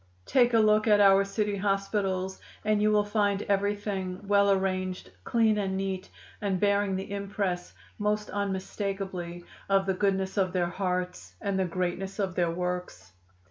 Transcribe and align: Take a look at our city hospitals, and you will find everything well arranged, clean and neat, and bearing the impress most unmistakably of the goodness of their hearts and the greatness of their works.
Take 0.25 0.55
a 0.55 0.59
look 0.59 0.87
at 0.87 0.99
our 0.99 1.23
city 1.23 1.55
hospitals, 1.57 2.41
and 2.65 2.81
you 2.81 2.91
will 2.91 3.03
find 3.05 3.43
everything 3.43 4.19
well 4.27 4.49
arranged, 4.49 5.11
clean 5.25 5.59
and 5.59 5.77
neat, 5.77 6.09
and 6.41 6.59
bearing 6.59 6.95
the 6.95 7.11
impress 7.11 7.75
most 7.99 8.31
unmistakably 8.31 9.45
of 9.69 9.85
the 9.85 9.93
goodness 9.93 10.37
of 10.37 10.53
their 10.53 10.69
hearts 10.71 11.35
and 11.39 11.59
the 11.59 11.65
greatness 11.65 12.17
of 12.17 12.33
their 12.33 12.49
works. 12.49 13.11